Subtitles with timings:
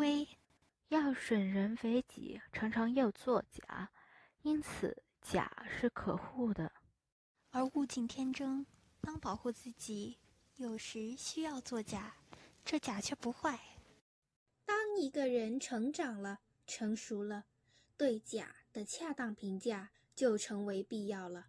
[0.00, 0.26] 微
[0.88, 3.90] 要损人为己，常常又作假，
[4.40, 6.72] 因此假是可恶的。
[7.50, 8.64] 而物竞天争，
[9.02, 10.16] 当保护自己，
[10.56, 12.16] 有时需要作假，
[12.64, 13.60] 这假却不坏。
[14.64, 17.44] 当一个人成长了、成熟了，
[17.98, 21.48] 对假的恰当评价就成为必要了。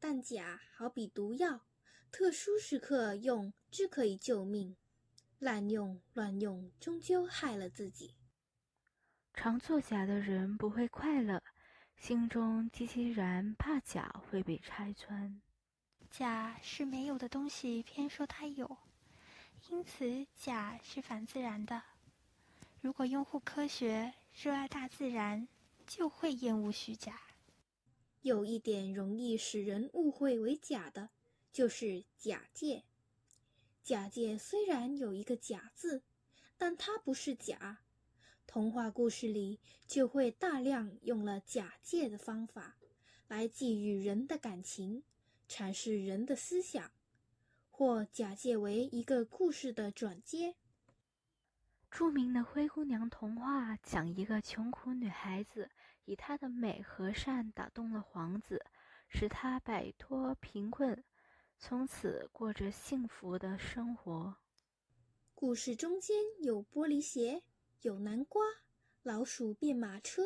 [0.00, 1.66] 但假好比毒药，
[2.10, 4.78] 特殊时刻用只可以救命，
[5.42, 8.14] 滥用乱用终究害了自己。
[9.34, 11.42] 常作假的人不会快乐。
[11.96, 15.42] 心中极其然怕假会被拆穿，
[16.08, 18.78] 假是没有的东西，偏说它有，
[19.68, 21.82] 因此假是反自然的。
[22.80, 25.48] 如果拥护科学、热爱大自然，
[25.88, 27.20] 就会厌恶虚假。
[28.20, 31.10] 有一点容易使人误会为假的，
[31.50, 32.84] 就是假借。
[33.82, 36.02] 假借虽然有一个“假”字，
[36.56, 37.80] 但它不是假。
[38.46, 42.76] 童话故事里就会大量用了假借的方法，
[43.26, 45.02] 来寄予人的感情，
[45.48, 46.92] 阐释人的思想，
[47.70, 50.56] 或假借为一个故事的转接。
[51.90, 55.70] 著名的《灰姑娘》童话讲一个穷苦女孩子
[56.04, 58.64] 以她的美和善打动了皇子，
[59.08, 61.04] 使他摆脱贫困，
[61.64, 64.34] 从此过着幸福的生活。
[65.32, 67.44] 故事中间有玻璃鞋。
[67.82, 68.42] 有南瓜、
[69.04, 70.22] 老鼠变马车，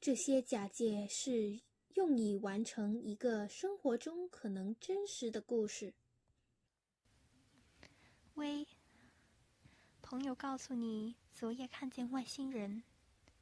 [0.00, 1.60] 这些假借是
[1.94, 5.94] 用以完成一个生活中可能真实的故事。
[8.34, 8.66] 喂，
[10.02, 12.82] 朋友告诉你昨夜看见外星人，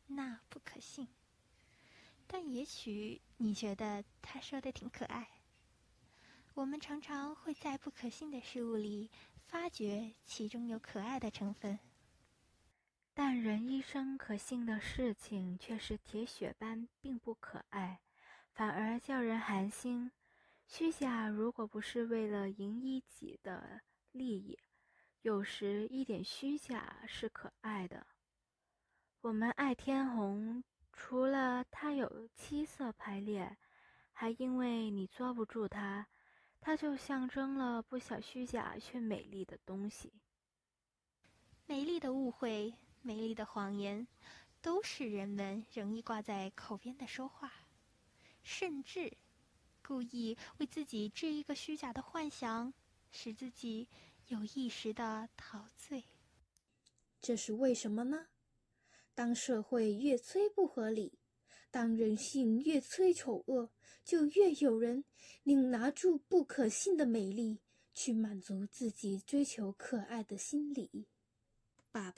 [0.07, 1.09] 那不可信，
[2.27, 5.27] 但也许你觉得他说的挺可爱。
[6.59, 9.13] 我们常常会在不可信的事物里
[9.47, 11.79] 发觉其中有可爱的成分。
[13.15, 18.01] 但人一生可信的事情却是铁血般，并不可爱，
[18.51, 20.11] 反而叫人寒心。
[20.67, 24.59] 虚假如果不是为了赢一己的利益，
[25.23, 28.05] 有时一点虚假是可爱的。
[29.21, 33.57] 我们爱天虹，除了它有七色排列，
[34.11, 36.09] 还因为你抓不住它，
[36.61, 40.13] 它就象征了不小虚假却美丽的东西。
[41.67, 42.75] 美丽的误会。
[43.01, 44.07] 美丽的谎言，
[44.61, 47.51] 都是人们容易挂在口边的说话，
[48.43, 49.17] 甚至
[49.87, 52.75] 故意为自己制一个虚假的幻想，
[53.13, 53.89] 使自己
[54.27, 56.05] 有意识的陶醉。
[57.21, 58.27] 这是为什么呢？
[59.15, 61.19] 当社会越催不合理，
[61.71, 63.71] 当人性越催丑恶，
[64.05, 65.05] 就越有人
[65.43, 67.59] 宁拿住不可信的美丽，
[67.93, 71.07] 去满足自己追求可爱的心理。
[71.93, 72.17] 爸爸。